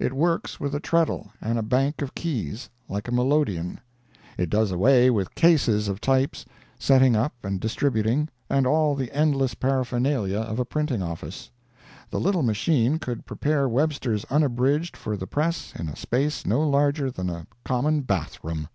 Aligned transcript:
It 0.00 0.12
works 0.12 0.58
with 0.58 0.74
a 0.74 0.80
treadle 0.80 1.30
and 1.40 1.56
a 1.56 1.62
bank 1.62 2.02
of 2.02 2.16
keys, 2.16 2.70
like 2.88 3.06
a 3.06 3.12
melodeon. 3.12 3.78
It 4.36 4.50
does 4.50 4.72
away 4.72 5.10
with 5.10 5.36
cases 5.36 5.86
of 5.86 6.00
types, 6.00 6.44
setting 6.76 7.14
up 7.14 7.34
and 7.44 7.60
distributing, 7.60 8.30
and 8.48 8.66
all 8.66 8.96
the 8.96 9.12
endless 9.14 9.54
paraphernalia 9.54 10.40
of 10.40 10.58
a 10.58 10.64
printing 10.64 11.04
office. 11.04 11.52
The 12.10 12.18
little 12.18 12.42
machine 12.42 12.98
could 12.98 13.26
prepare 13.26 13.68
Webster's 13.68 14.24
Unabridged 14.24 14.96
for 14.96 15.16
the 15.16 15.28
press 15.28 15.72
in 15.78 15.88
a 15.88 15.94
space 15.94 16.44
no 16.44 16.68
larger 16.68 17.08
than 17.08 17.30
a 17.30 17.46
common 17.64 18.00
bath 18.00 18.42
room. 18.42 18.66